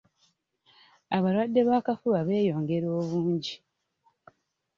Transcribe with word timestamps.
Abalwadde 1.15 1.61
b'akafuba 1.67 2.19
beeyongera 2.27 2.87
obungi. 2.99 3.55